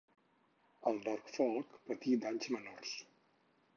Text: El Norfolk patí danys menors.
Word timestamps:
El 0.91 0.97
Norfolk 1.03 1.75
patí 1.91 2.17
danys 2.25 2.51
menors. 2.57 2.95